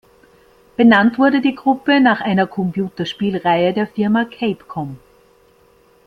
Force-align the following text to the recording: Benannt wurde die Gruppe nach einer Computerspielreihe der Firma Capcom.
Benannt 0.77 1.19
wurde 1.19 1.41
die 1.41 1.53
Gruppe 1.53 1.99
nach 1.99 2.21
einer 2.21 2.47
Computerspielreihe 2.47 3.71
der 3.71 3.85
Firma 3.85 4.25
Capcom. 4.25 4.97